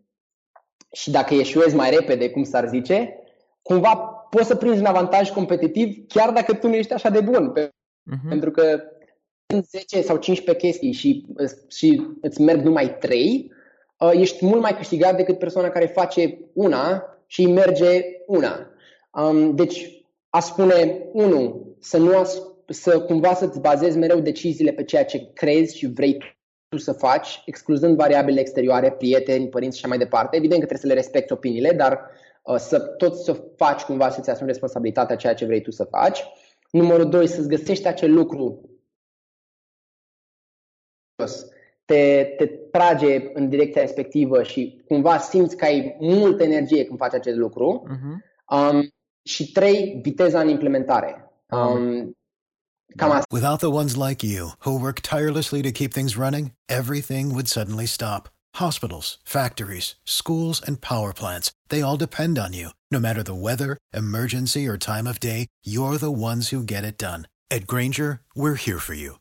[0.92, 3.18] și dacă eșuezi mai repede, cum s-ar zice,
[3.62, 3.96] cumva
[4.30, 7.52] poți să prinzi un avantaj competitiv chiar dacă tu nu ești așa de bun.
[7.52, 8.28] Uh-huh.
[8.28, 8.80] Pentru că
[9.46, 11.26] în 10 sau 15 chestii și,
[11.68, 13.59] și îți merg numai 3, Uh,
[14.12, 18.70] ești mult mai câștigat decât persoana care face una și merge una.
[19.12, 24.84] Um, deci, a spune, unu, să nu as- să cumva să-ți bazezi mereu deciziile pe
[24.84, 26.18] ceea ce crezi și vrei
[26.68, 30.36] tu să faci, excluzând variabile exterioare, prieteni, părinți și așa mai departe.
[30.36, 32.10] Evident că trebuie să le respecti opiniile, dar
[32.42, 36.24] uh, să tot să faci cumva să-ți asumi responsabilitatea ceea ce vrei tu să faci.
[36.70, 38.70] Numărul doi, să-ți găsești acel lucru
[41.90, 47.14] te, te trage în direcția respectivă și cumva simți că ai multă energie când faci
[47.14, 47.87] acest lucru.
[47.88, 48.14] Uh-huh.
[48.57, 48.88] Um,
[49.22, 51.31] și trei, viteza în implementare.
[51.50, 52.16] Um,
[52.96, 53.26] cam asta.
[53.31, 57.87] Without the ones like you, who work tirelessly to keep things running, everything would suddenly
[57.87, 58.29] stop.
[58.55, 62.68] Hospitals, factories, schools, and power plants, they all depend on you.
[62.90, 66.98] No matter the weather, emergency, or time of day, you're the ones who get it
[66.98, 67.22] done.
[67.57, 69.20] At Granger, we're here for you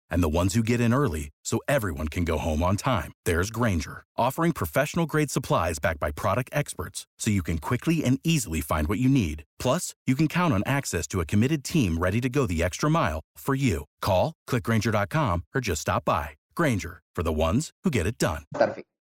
[0.11, 3.49] and the ones who get in early so everyone can go home on time, there's
[3.49, 8.61] Granger, offering professional grade supplies backed by product experts so you can quickly and easily
[8.61, 9.43] find what you need.
[9.57, 12.89] Plus, you can count on access to a committed team ready to go the extra
[12.89, 13.85] mile for you.
[14.01, 16.35] Call, clickgranger.com, or just stop by.
[16.55, 18.43] Granger, for the ones who get it done.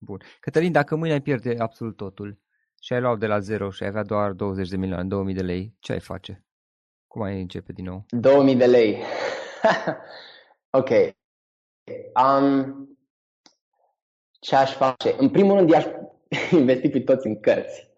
[0.04, 0.20] Bun.
[0.40, 2.40] Cătălin, dacă mâine ai pierde absolut totul
[2.82, 5.42] și ai luat de la zero și ai avea doar 20 de milioane, 2000 de
[5.42, 6.46] lei, ce ai face?
[7.08, 8.06] Cum ai începe din nou?
[8.10, 8.98] 2000 de lei.
[10.72, 10.90] ok.
[12.24, 12.90] Um,
[14.40, 15.16] ce aș face?
[15.18, 15.86] În primul rând, i-aș
[16.52, 17.90] investi pe toți în cărți.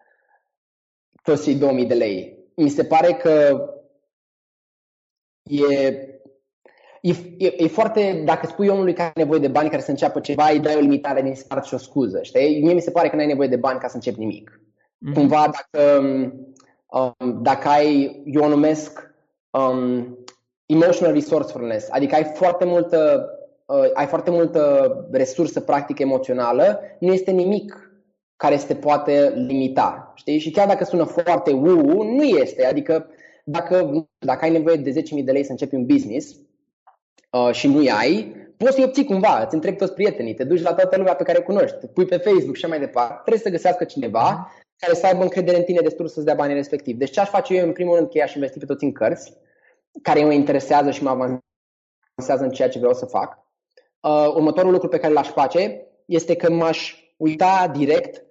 [1.22, 2.38] Toți cei 2000 de lei.
[2.56, 3.64] Mi se pare că
[5.42, 5.74] e,
[7.00, 10.20] e, e, e foarte, dacă spui omului care are nevoie de bani care să înceapă
[10.20, 12.62] ceva, îi dai o limitare din start și o scuză, știi?
[12.62, 14.60] Mie mi se pare că nu ai nevoie de bani ca să începi nimic.
[14.60, 15.14] Mm-hmm.
[15.14, 15.98] Cumva dacă
[16.86, 19.14] um, dacă ai, eu o numesc
[19.50, 20.18] um,
[20.66, 23.28] emotional resourcefulness, adică ai foarte multă
[23.66, 27.94] uh, ai foarte multă resursă practică emoțională, nu este nimic
[28.36, 30.12] care se poate limita.
[30.14, 30.38] Știi?
[30.38, 32.66] Și chiar dacă sună foarte uu, nu este.
[32.66, 33.06] Adică
[33.44, 36.36] dacă, dacă ai nevoie de 10.000 de lei să începi un business
[37.30, 40.74] uh, și nu ai, poți să-i obții cumva, îți întrebi toți prietenii, te duci la
[40.74, 43.20] toată lumea pe care o cunoști, pui pe Facebook și mai departe.
[43.24, 46.96] Trebuie să găsească cineva care să aibă încredere în tine destul să-ți dea banii respectiv.
[46.96, 49.32] Deci ce aș face eu în primul rând că i-aș investi pe toți în cărți,
[50.02, 53.38] care mă interesează și mă avansează în ceea ce vreau să fac.
[54.00, 58.24] Uh, următorul lucru pe care l-aș face este că m-aș uita direct,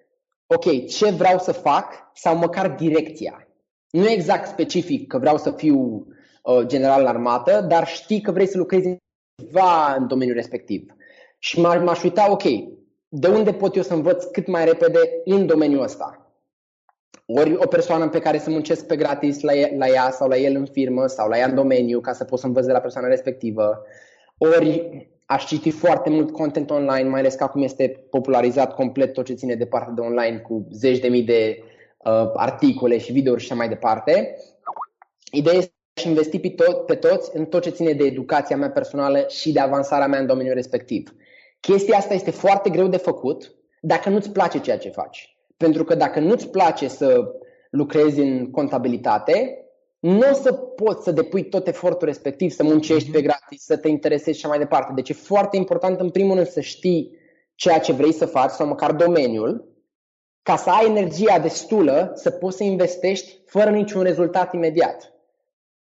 [0.47, 3.47] ok, ce vreau să fac sau măcar direcția.
[3.89, 6.07] Nu exact specific că vreau să fiu
[6.43, 8.97] uh, general în armată, dar știi că vrei să lucrezi
[9.43, 10.93] ceva în domeniul respectiv.
[11.39, 12.43] Și m-aș uita, ok,
[13.07, 16.22] de unde pot eu să învăț cât mai repede în domeniul ăsta?
[17.25, 20.37] Ori o persoană pe care să muncesc pe gratis la ea, la ea sau la
[20.37, 22.79] el în firmă sau la ea în domeniu ca să pot să învăț de la
[22.79, 23.81] persoana respectivă,
[24.37, 29.25] ori aș citi foarte mult content online, mai ales că acum este popularizat complet tot
[29.25, 31.63] ce ține de partea de online cu zeci de mii de
[31.97, 34.37] uh, articole și videouri și așa mai departe.
[35.31, 38.71] Ideea este să investi pe, tot, pe toți în tot ce ține de educația mea
[38.71, 41.15] personală și de avansarea mea în domeniul respectiv.
[41.59, 45.32] Chestia asta este foarte greu de făcut dacă nu-ți place ceea ce faci.
[45.63, 47.33] Pentru că dacă nu-ți place să
[47.69, 49.65] lucrezi în contabilitate,
[49.99, 53.87] nu o să poți să depui tot efortul respectiv, să muncești pe gratis, să te
[53.87, 54.91] interesezi și mai departe.
[54.95, 57.17] Deci e foarte important în primul rând să știi
[57.55, 59.67] ceea ce vrei să faci sau măcar domeniul,
[60.41, 65.13] ca să ai energia destulă să poți să investești fără niciun rezultat imediat.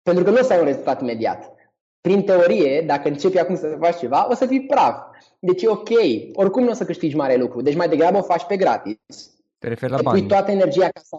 [0.02, 1.54] Pentru că nu o să ai un rezultat imediat.
[2.00, 4.96] Prin teorie, dacă începi acum să faci ceva, o să fii praf.
[5.38, 5.90] Deci e ok.
[6.32, 7.62] Oricum nu o să câștigi mare lucru.
[7.62, 10.18] Deci mai degrabă o faci pe gratis te referi la bani.
[10.18, 11.16] Pui toată energia ca să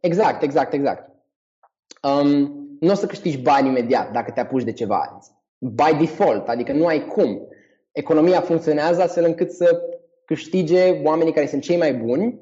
[0.00, 1.10] Exact, exact, exact.
[2.02, 2.28] Um,
[2.80, 5.18] nu o să câștigi bani imediat dacă te apuci de ceva.
[5.58, 7.48] By default, adică nu ai cum.
[7.92, 9.80] Economia funcționează astfel încât să
[10.24, 12.40] câștige oamenii care sunt cei mai buni,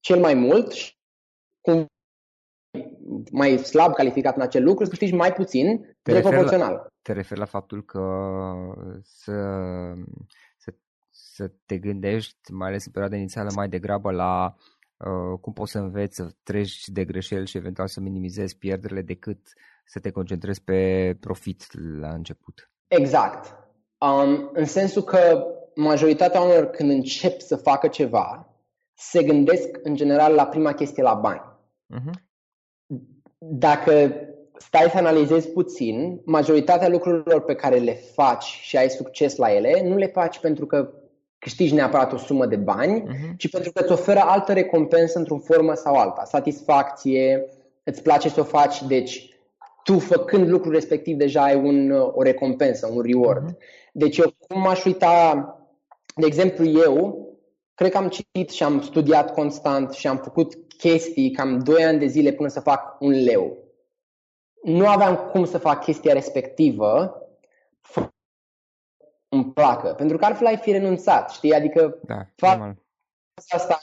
[0.00, 0.94] cel mai mult și
[1.60, 1.86] cum
[3.30, 6.72] mai slab calificat în acel lucru, să câștigi mai puțin, te proporțional.
[6.72, 8.02] La, te referi la faptul că
[9.02, 9.32] să
[11.36, 14.54] să te gândești, mai ales în perioada inițială, mai degrabă la
[14.96, 19.38] uh, cum poți să înveți să treci de greșeli și eventual să minimizezi pierderile decât
[19.84, 20.80] să te concentrezi pe
[21.20, 22.70] profit la început.
[22.88, 23.56] Exact.
[23.98, 28.54] Um, în sensul că majoritatea oamenilor când încep să facă ceva,
[28.94, 31.42] se gândesc în general la prima chestie, la bani.
[31.94, 32.24] Uh-huh.
[33.38, 34.12] Dacă
[34.58, 39.88] stai să analizezi puțin, majoritatea lucrurilor pe care le faci și ai succes la ele,
[39.88, 41.05] nu le faci pentru că
[41.38, 43.36] câștigi neapărat o sumă de bani, uh-huh.
[43.36, 46.24] ci pentru că îți oferă altă recompensă într-o formă sau alta.
[46.24, 47.48] Satisfacție,
[47.84, 49.28] îți place să o faci, deci
[49.84, 53.50] tu făcând lucrul respectiv deja ai un, o recompensă, un reward.
[53.50, 53.56] Uh-huh.
[53.92, 55.44] Deci eu cum aș uita,
[56.14, 57.28] de exemplu eu,
[57.74, 61.98] cred că am citit și am studiat constant și am făcut chestii cam 2 ani
[61.98, 63.56] de zile până să fac un leu.
[64.62, 67.20] Nu aveam cum să fac chestia respectivă
[69.36, 69.88] îmi placă.
[69.88, 71.54] Pentru că altfel ai fi renunțat, știi?
[71.54, 72.74] Adică da, fac
[73.48, 73.80] asta.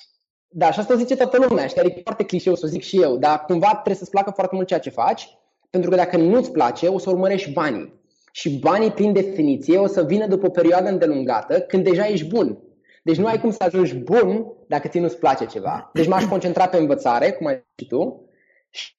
[0.47, 1.81] Da, și asta o zice toată lumea, știi?
[1.81, 4.55] Adică e foarte clișeu să o zic și eu, dar cumva trebuie să-ți placă foarte
[4.55, 5.37] mult ceea ce faci,
[5.69, 8.01] pentru că dacă nu-ți place, o să urmărești banii.
[8.31, 12.57] Și banii, prin definiție, o să vină după o perioadă îndelungată, când deja ești bun.
[13.03, 15.89] Deci nu ai cum să ajungi bun dacă ți nu-ți place ceva.
[15.93, 18.29] Deci m-aș concentra pe învățare, cum ai zis tu,
[18.69, 18.95] și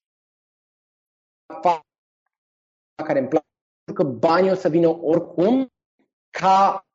[3.04, 3.46] care îmi place,
[3.84, 5.72] pentru că banii o să vină oricum
[6.40, 6.86] ca,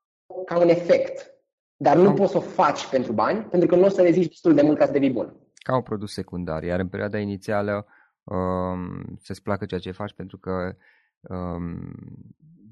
[0.45, 1.33] ca un efect.
[1.77, 4.53] Dar nu poți să o faci pentru bani, pentru că nu o să reziști destul
[4.53, 5.35] de mult ca să devii bun.
[5.53, 6.63] Ca un produs secundar.
[6.63, 7.85] Iar în perioada inițială
[8.23, 10.75] um, să-ți placă ceea ce faci, pentru că
[11.21, 11.91] um,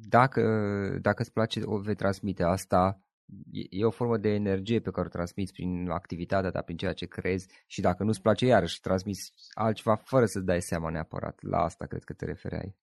[0.10, 0.41] dacă,
[1.01, 3.01] dacă îți place, o vei transmite asta.
[3.51, 6.93] E, e o formă de energie pe care o transmiți prin activitatea ta, prin ceea
[6.93, 11.39] ce crezi și dacă nu-ți place, iarăși transmiți altceva fără să dai seama neapărat.
[11.41, 12.75] La asta cred că te refereai.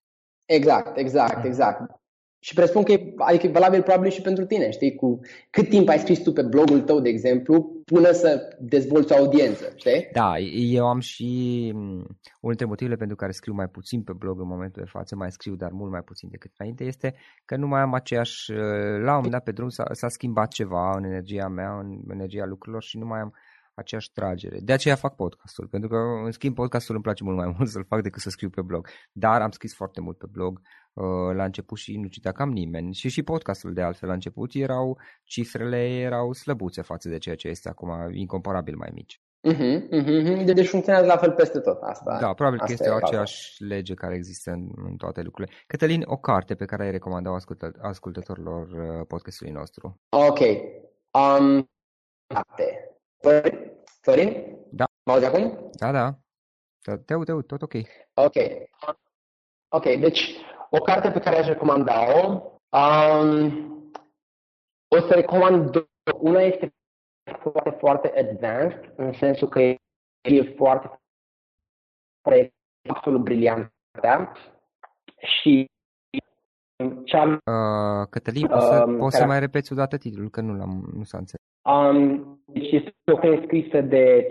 [0.45, 2.03] Exact, exact, exact.
[2.47, 4.95] Și presupun că e, adică e valabil probabil și pentru tine, știi?
[4.95, 9.17] Cu cât timp ai scris tu pe blogul tău, de exemplu, până să dezvolți o
[9.17, 10.09] audiență, știi?
[10.13, 11.71] Da, eu am și
[12.41, 15.31] unul dintre motivele pentru care scriu mai puțin pe blog în momentul de față, mai
[15.31, 18.53] scriu, dar mult mai puțin decât înainte, este că nu mai am aceeași,
[19.07, 22.45] la un moment dat pe drum s-a, s-a schimbat ceva în energia mea, în energia
[22.45, 23.35] lucrurilor și nu mai am
[23.75, 24.59] aceeași tragere.
[24.61, 27.85] De aceea fac podcastul, pentru că, în schimb, podcastul îmi place mult mai mult să-l
[27.85, 28.89] fac decât să scriu pe blog.
[29.13, 30.61] Dar am scris foarte mult pe blog
[30.93, 32.95] uh, la început și nu citea cam nimeni.
[32.95, 37.49] Și și podcastul, de altfel, la început erau, cifrele erau slăbuțe față de ceea ce
[37.49, 39.21] este acum, incomparabil mai mici.
[39.53, 40.45] Uh-huh, uh-huh.
[40.55, 42.19] Deci funcționează la fel peste tot asta.
[42.21, 45.55] Da, probabil asta că este aceeași lege care există în, în toate lucrurile.
[45.67, 50.01] Cătălin, o carte pe care ai recomandat ascultă, ascultătorilor uh, podcastului nostru.
[50.09, 50.39] Ok.
[51.11, 51.69] Um,
[52.27, 52.95] carte.
[54.05, 54.59] Florin?
[54.71, 54.85] Da.
[55.05, 55.71] Mă auzi acum?
[55.73, 56.19] Da, da.
[57.07, 57.75] Te aud, te aud, tot ok.
[58.15, 58.35] Ok.
[59.69, 60.21] Ok, deci
[60.71, 62.43] o carte pe care aș recomanda-o,
[62.79, 63.93] um,
[64.89, 65.87] o să recomand două.
[66.21, 66.75] Una este
[67.41, 71.01] foarte, foarte advanced, în sensul că e foarte,
[72.23, 72.55] foarte
[72.89, 74.33] absolut briliantă
[75.17, 75.71] și
[77.05, 77.25] cea...
[77.25, 80.91] Uh, Cătălin, poți să, uh, poți să mai repeți o dată titlul, că nu, l-am,
[80.97, 81.47] nu s-a înțeles.
[81.63, 84.29] Um, deci este o carte scrisă de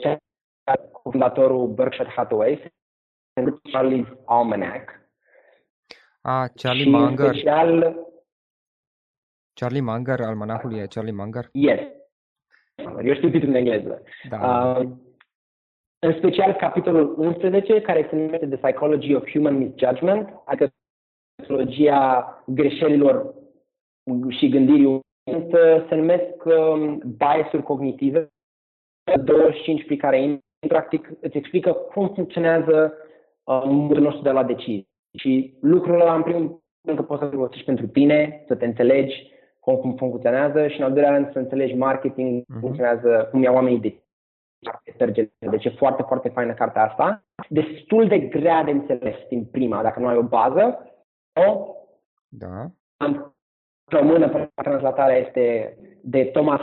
[1.01, 2.71] fondatorul Berkshire Hathaway,
[3.71, 5.01] Charlie's Almanac.
[6.21, 7.35] Ah, Charlie Munger.
[7.35, 7.95] Special...
[9.53, 11.49] Charlie Munger, almanacul e Charlie Munger?
[11.51, 11.79] Yes.
[13.03, 14.03] Eu știu titlul în engleză.
[14.29, 14.37] Da.
[14.79, 14.89] Uh,
[15.99, 20.73] în special capitolul 11, care se numește The Psychology of Human Misjudgment, adică
[21.43, 23.33] psihologia greșelilor
[24.29, 24.99] și gândirii
[25.89, 28.27] se numesc um, biasuri cognitive,
[29.23, 32.93] 25 pe care practic îți explică cum funcționează
[33.43, 34.87] uh, modul nostru de la decizii.
[35.17, 39.31] Și lucrul ăla, în primul rând, că poți să-l folosești pentru tine, să te înțelegi
[39.59, 42.59] cum, cum funcționează și, în al doilea rând, să înțelegi marketing, uh-huh.
[42.59, 43.97] funcționează, cum iau oamenii de
[45.39, 47.23] deci e foarte, foarte faină cartea asta.
[47.49, 50.92] Destul de grea de înțeles din prima, dacă nu ai o bază.
[51.33, 51.75] O,
[52.27, 52.71] da.
[52.97, 53.31] În
[53.85, 56.61] română, translatarea este de Thomas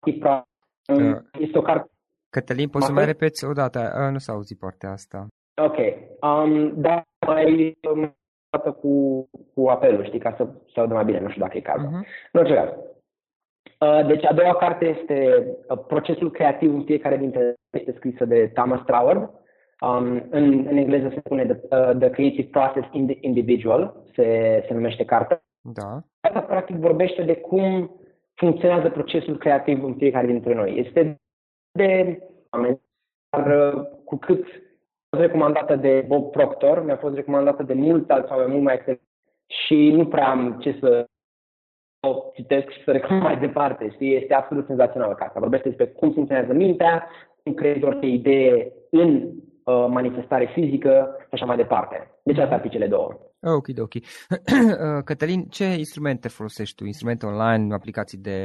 [0.00, 0.42] Kipra.
[0.88, 1.88] Uh, este o carte
[2.36, 3.78] Cătălin, poți să mai repeți o dată?
[3.78, 5.26] Uh, nu s-a auzit partea asta.
[5.62, 5.76] Ok.
[6.20, 7.78] Um, da, mai
[8.50, 9.24] dată cu,
[9.54, 11.88] cu apelul, știi, ca să se audă mai bine, nu știu dacă e cazul.
[11.88, 12.30] Uh-huh.
[12.32, 12.68] În orice caz.
[13.80, 18.50] Uh, deci a doua carte este uh, Procesul creativ în fiecare dintre este scrisă de
[18.54, 19.30] Thomas Trauer.
[19.80, 24.62] Um, în, în engleză se spune the, uh, the Creative Process in the Individual, se,
[24.66, 25.42] se numește cartea.
[25.60, 26.02] Da.
[26.20, 27.90] Asta practic vorbește de cum
[28.34, 30.78] funcționează procesul creativ în fiecare dintre noi.
[30.78, 31.20] Este
[31.72, 32.18] de
[33.30, 38.10] dar uh, cu cât a fost recomandată de Bob Proctor, mi-a fost recomandată de mulți
[38.10, 39.00] alți oameni mult mai excelent
[39.46, 41.06] și nu prea am ce să
[42.06, 43.90] o citesc și să recomand mai departe.
[43.90, 44.14] Știi?
[44.16, 45.40] Este absolut senzațională cartea.
[45.40, 47.08] Vorbește despre cum funcționează mintea,
[47.42, 49.32] cum creezi orice idee în uh,
[49.66, 52.10] manifestare fizică și așa mai departe.
[52.22, 53.08] Deci asta ar fi cele două.
[53.42, 53.92] Ok, ok.
[55.08, 56.84] Cătălin, ce instrumente folosești tu?
[56.84, 58.38] Instrumente online, aplicații de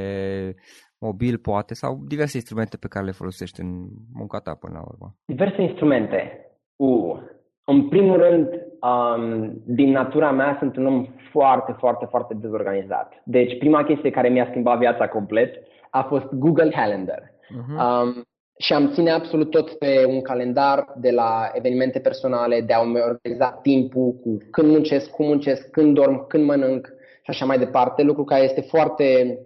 [0.98, 5.14] mobil poate sau diverse instrumente pe care le folosești în munca ta până la urmă?
[5.24, 6.46] Diverse instrumente.
[6.76, 7.18] Uh.
[7.64, 8.48] În primul rând,
[8.80, 13.22] um, din natura mea sunt un om foarte, foarte, foarte dezorganizat.
[13.24, 15.54] Deci prima chestie care mi-a schimbat viața complet
[15.90, 17.22] a fost Google Calendar.
[17.22, 17.76] Uh-huh.
[17.78, 18.22] Um,
[18.60, 23.58] și am ține absolut tot pe un calendar de la evenimente personale, de a-mi organiza
[23.62, 26.88] timpul cu când muncesc, cum muncesc, când dorm, când mănânc
[27.22, 29.38] și așa mai departe, lucru care este foarte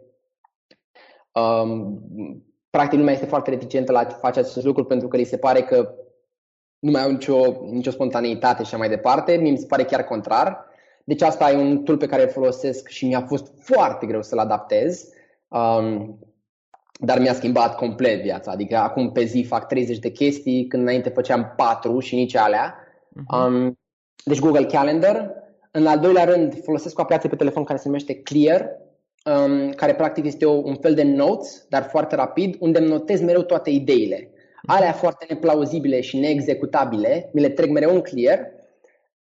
[1.34, 2.02] Um,
[2.70, 5.62] practic lumea este foarte reticentă la a face acest lucru pentru că li se pare
[5.62, 5.94] că
[6.78, 9.36] nu mai au nicio, nicio spontaneitate și așa mai departe.
[9.36, 10.64] Mie mi se pare chiar contrar.
[11.04, 14.38] Deci asta e un tool pe care îl folosesc și mi-a fost foarte greu să-l
[14.38, 15.12] adaptez.
[15.48, 16.18] Um,
[17.04, 18.50] dar mi-a schimbat complet viața.
[18.50, 22.74] Adică acum pe zi fac 30 de chestii, când înainte făceam 4 și nici alea.
[22.74, 23.46] Uh-huh.
[23.46, 23.78] Um,
[24.24, 25.32] deci Google Calendar.
[25.70, 28.68] În al doilea rând folosesc o aplicație pe telefon care se numește Clear,
[29.24, 33.20] um, care practic este o, un fel de notes, dar foarte rapid, unde îmi notez
[33.20, 34.28] mereu toate ideile.
[34.66, 38.50] Alea foarte neplauzibile și neexecutabile, mi le trec mereu în clear,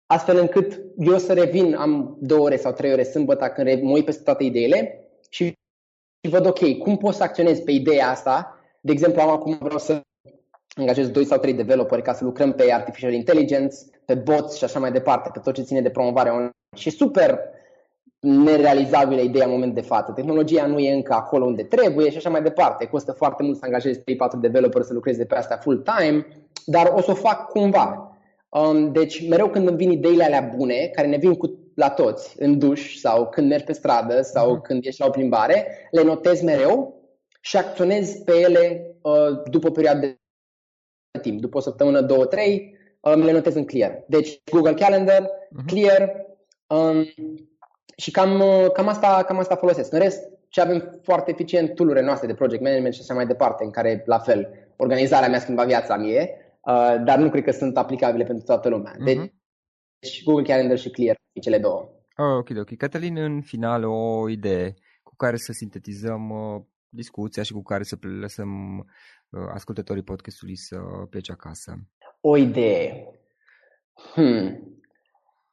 [0.06, 4.04] astfel încât eu să revin, am două ore sau trei ore sâmbătă când mă uit
[4.04, 5.58] peste toate ideile și,
[6.24, 8.58] și văd, ok, cum pot să acționez pe ideea asta?
[8.80, 10.00] De exemplu, am acum vreau să
[10.76, 14.78] angajez doi sau trei developeri ca să lucrăm pe artificial intelligence, pe bots și așa
[14.78, 16.50] mai departe, pe tot ce ține de promovare online.
[16.76, 17.38] Și super
[18.20, 20.12] nerealizabilă ideea în moment de față.
[20.12, 22.86] Tehnologia nu e încă acolo unde trebuie și așa mai departe.
[22.86, 24.02] Costă foarte mult să angajezi 3-4
[24.40, 26.26] developeri să lucreze pe asta full-time,
[26.66, 28.16] dar o să o fac cumva.
[28.48, 32.42] Um, deci mereu când îmi vin ideile alea bune, care ne vin cu, la toți,
[32.42, 34.62] în duș sau când mergi pe stradă sau mm-hmm.
[34.62, 37.00] când ești la o plimbare, le notez mereu
[37.40, 41.40] și acționez pe ele uh, după o perioadă de timp.
[41.40, 44.04] După o săptămână, două, trei, uh, le notez în Clear.
[44.06, 45.66] Deci Google Calendar, mm-hmm.
[45.66, 46.26] Clear,
[46.66, 47.04] um,
[47.96, 48.42] și cam,
[48.72, 49.92] cam, asta, cam asta folosesc.
[49.92, 53.64] În rest, ce avem foarte eficient tool noastre de project management și așa mai departe,
[53.64, 57.76] în care, la fel, organizarea mi-a schimbat viața mie, uh, dar nu cred că sunt
[57.76, 58.92] aplicabile pentru toată lumea.
[58.92, 59.30] Uh-huh.
[59.98, 61.90] Deci, Google Calendar și Clear, cele două.
[62.16, 62.76] Oh, ok, ok.
[62.76, 67.96] Cătălin, în final, o idee cu care să sintetizăm uh, discuția și cu care să
[68.20, 68.50] lăsăm
[69.54, 70.76] ascultătorii podcastului să
[71.10, 71.74] plece acasă?
[72.20, 73.06] O idee.
[74.12, 74.76] Hmm.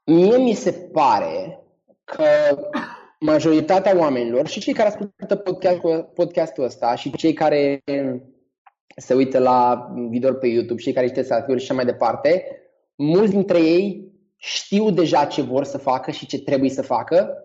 [0.05, 1.63] Mie mi se pare
[2.03, 2.23] că
[3.19, 7.83] majoritatea oamenilor și cei care ascultă podcastul, podcastul ăsta și cei care
[8.95, 12.45] se uită la video pe YouTube, cei care citesc articole și așa mai departe,
[12.95, 14.11] mulți dintre ei
[14.41, 17.43] știu deja ce vor să facă și ce trebuie să facă,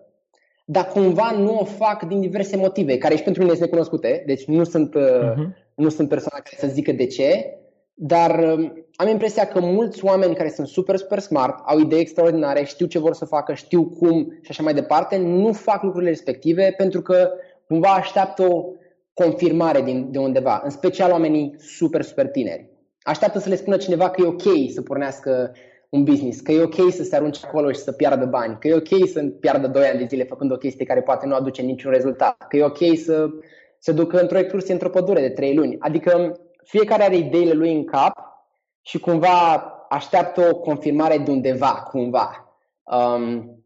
[0.65, 4.45] dar cumva nu o fac din diverse motive, care și pentru mine sunt necunoscute, deci
[4.45, 5.35] nu sunt, uh-huh.
[5.75, 7.57] nu sunt persoane care să zică de ce,
[7.93, 12.63] dar um, am impresia că mulți oameni care sunt super, super smart, au idei extraordinare,
[12.63, 16.73] știu ce vor să facă, știu cum și așa mai departe, nu fac lucrurile respective
[16.77, 17.29] pentru că
[17.67, 18.65] cumva așteaptă o
[19.13, 22.69] confirmare din, de undeva, în special oamenii super, super tineri.
[23.01, 25.51] Așteaptă să le spună cineva că e ok să pornească
[25.89, 28.75] un business, că e ok să se arunce acolo și să piardă bani, că e
[28.75, 31.91] ok să piardă 2 ani de zile făcând o chestie care poate nu aduce niciun
[31.91, 33.29] rezultat, că e ok să
[33.79, 35.75] se ducă într-o excursie într-o pădure de 3 luni.
[35.79, 38.13] Adică fiecare are ideile lui în cap
[38.81, 39.53] și cumva
[39.89, 42.57] așteaptă o confirmare de undeva, cumva.
[42.83, 43.63] Um,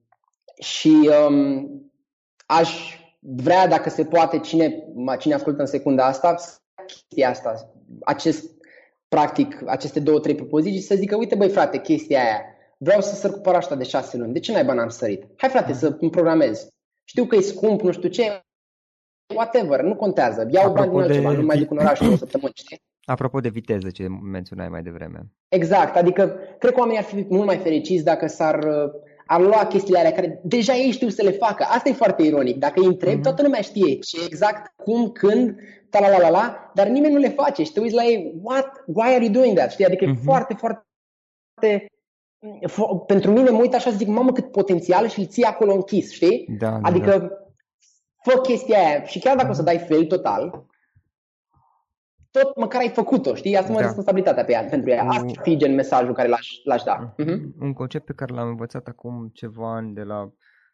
[0.60, 1.92] și um,
[2.46, 4.84] aș vrea, dacă se poate, cine,
[5.20, 6.36] cine ascultă în secunda asta,
[6.86, 8.52] chestia asta, acest,
[9.10, 12.42] practic, aceste două, trei propoziții, să zică, uite băi frate, chestia aia,
[12.78, 15.24] vreau să săr cu parașta de șase luni, de ce n-ai n-am sărit?
[15.38, 16.68] Hai frate să îmi programez.
[17.04, 18.42] Știu că e scump, nu știu ce,
[19.36, 20.48] whatever, nu contează.
[20.52, 22.82] Iau bani din altceva, nu mai duc în oraș o săptămână, știi?
[23.06, 25.32] Apropo de viteză ce menționai mai devreme.
[25.48, 28.60] Exact, adică cred că oamenii ar fi mult mai fericiți dacă s-ar
[29.30, 31.66] ar lua chestiile alea care deja ei știu să le facă.
[31.70, 32.58] Asta e foarte ironic.
[32.58, 33.22] Dacă îi întrebi, mm-hmm.
[33.22, 35.56] toată lumea știe ce exact, cum, când,
[35.90, 38.34] ta la la la la, dar nimeni nu le face și te uiți la ei,
[38.42, 39.72] what, why are you doing that?
[39.72, 39.86] Știi?
[39.86, 40.08] Adică mm-hmm.
[40.08, 40.24] e mhm.
[40.24, 41.88] foarte, foarte
[43.06, 46.12] pentru mine mă uit așa și zic, mamă cât potențial și îl ții acolo închis,
[46.12, 46.48] știi?
[46.60, 48.32] Da, da, adică da.
[48.32, 49.52] fă chestia aia și chiar dacă mm-hmm.
[49.52, 50.66] o să dai fail total,
[52.32, 53.58] tot măcar ai făcut-o, știi?
[53.58, 53.86] Asumă da.
[53.86, 55.04] responsabilitatea pe ea, pentru ea.
[55.04, 57.14] Asta ar fi gen mesajul care l-aș, l-aș da.
[57.14, 57.40] Uh-huh.
[57.60, 60.24] Un concept pe care l-am învățat acum ceva ani de la,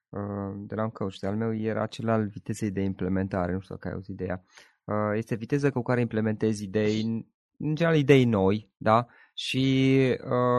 [0.10, 3.76] uh, de la un coach al meu era acela al vitezei de implementare, nu știu
[3.76, 4.44] dacă ai auzit ideea.
[4.84, 7.26] Uh, este viteza cu care implementezi idei,
[7.58, 9.06] în general idei noi, da?
[9.34, 9.98] Și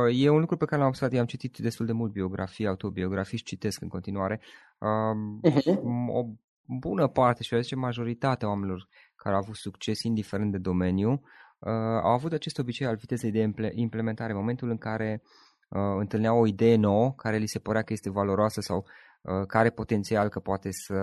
[0.07, 2.67] uh, e un lucru pe care l-am observat, eu am citit destul de mult biografii,
[2.67, 4.41] autobiografii și citesc în continuare.
[4.79, 5.79] Uh, uh-huh.
[6.09, 6.25] O
[6.79, 12.01] bună parte, și eu zice majoritatea oamenilor care au avut succes indiferent de domeniu, uh,
[12.03, 14.33] au avut acest obicei al vitezei de implementare.
[14.33, 15.23] În momentul în care
[15.69, 18.85] uh, întâlneau o idee nouă care li se părea că este valoroasă sau
[19.23, 20.95] uh, care potențial că poate să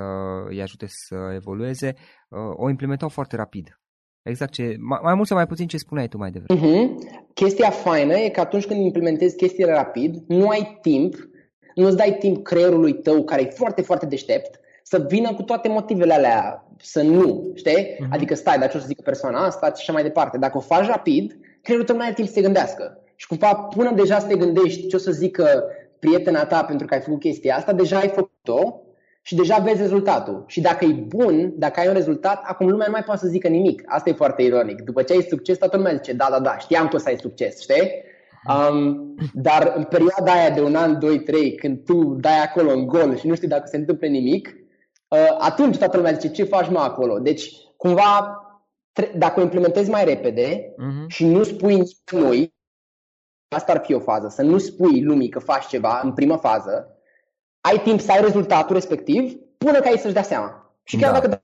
[0.48, 1.96] îi ajute să evolueze,
[2.30, 3.78] uh, o implementau foarte rapid.
[4.24, 6.60] Exact ce, mai, mai mult sau mai puțin ce spuneai tu mai devreme.
[6.60, 6.88] Uh-huh.
[7.34, 11.16] Chestia faină e că atunci când implementezi chestiile rapid, nu ai timp,
[11.76, 16.14] nu-ți dai timp creierului tău care e foarte, foarte deștept să vină cu toate motivele
[16.14, 17.84] alea, să nu, știi?
[17.84, 18.10] Uh-huh.
[18.10, 20.38] Adică stai, dar ce o să zică persoana asta și așa mai departe.
[20.38, 22.98] Dacă o faci rapid, creierul tău nu are timp să se gândească.
[23.16, 25.64] Și cumva până deja să te gândești ce o să zică
[26.00, 28.82] prietena ta pentru că ai făcut chestia asta, deja ai făcut-o
[29.22, 30.44] și deja vezi rezultatul.
[30.48, 33.48] Și dacă e bun, dacă ai un rezultat, acum lumea nu mai poate să zică
[33.48, 33.84] nimic.
[33.86, 34.82] Asta e foarte ironic.
[34.82, 37.18] După ce ai succes, toată lumea zice, da, da, da, știam că o să ai
[37.20, 37.92] succes, știi?
[38.48, 42.86] Um, dar în perioada aia de un an, doi, trei, când tu dai acolo în
[42.86, 44.63] gol și nu știi dacă se întâmplă nimic, Uh,
[45.40, 47.20] atunci toată lumea zice ce faci mă acolo.
[47.20, 48.38] Deci, cumva,
[49.16, 51.08] dacă o implementezi mai repede uh-huh.
[51.08, 52.54] și nu spui noi,
[53.56, 56.98] asta ar fi o fază, să nu spui lumii că faci ceva în prima fază,
[57.62, 60.76] ai timp să ai rezultatul respectiv până ca ei să-și dea seama.
[60.84, 61.20] Și chiar da.
[61.20, 61.44] dacă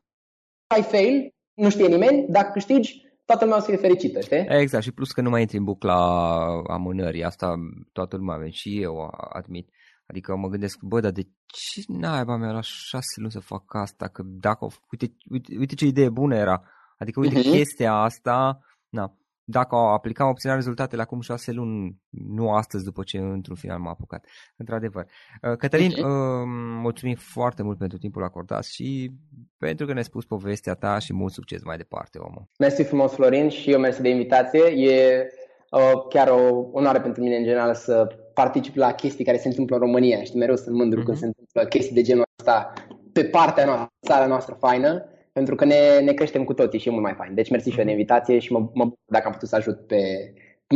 [0.68, 4.46] ai fail, nu știe nimeni, dacă câștigi, toată lumea o să fie fericită, știi?
[4.48, 7.56] Exact, și plus că nu mai intri în bucla amânării, asta
[7.92, 9.70] toată lumea, și eu admit.
[10.10, 14.08] Adică mă gândesc, bă, dar de ce naiba mea la șase luni să fac asta?
[14.08, 16.64] Că dacă, uite, uite, uite ce idee bună era.
[16.98, 17.52] Adică uite uh-huh.
[17.52, 23.56] chestia asta, na, dacă aplicam obținerea rezultatele acum șase luni, nu astăzi după ce într-un
[23.56, 24.26] final m-a apucat.
[24.58, 25.06] Într-adevăr.
[25.42, 26.04] Uh, Cătălin, uh-huh.
[26.04, 26.44] uh,
[26.82, 29.12] mulțumim foarte mult pentru timpul acordat și
[29.58, 32.48] pentru că ne-ai spus povestea ta și mult succes mai departe, omul.
[32.60, 34.64] Mersi frumos, Florin, și eu mersi de invitație.
[34.66, 35.28] E
[35.72, 38.08] uh, chiar o onoare pentru mine în general să
[38.42, 40.24] particip la chestii care se întâmplă în România.
[40.24, 41.06] Știi, mereu sunt mândru mm-hmm.
[41.06, 41.26] când mhm.
[41.26, 42.74] se întâmplă chestii de genul ăsta
[43.14, 46.92] pe partea noastră, țara noastră faină, pentru că ne, ne creștem cu toții și e
[46.92, 47.34] mult mai fain.
[47.34, 47.74] Deci mersi mm-hmm.
[47.74, 48.00] și eu de mhm.
[48.00, 50.02] invitație și mă, mă dacă am putut să ajut pe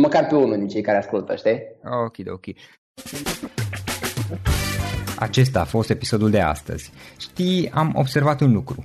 [0.00, 1.62] măcar pe unul din cei care ascultă, știi?
[2.04, 2.46] Ok, ok.
[5.18, 6.92] Acesta a fost episodul de astăzi.
[7.18, 8.84] Știi, am observat un lucru.